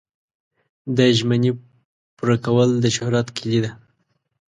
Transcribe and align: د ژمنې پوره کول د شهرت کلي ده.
د 0.95 0.99
ژمنې 1.17 1.51
پوره 2.17 2.37
کول 2.45 2.69
د 2.83 2.85
شهرت 2.95 3.27
کلي 3.37 3.59
ده. 3.63 3.71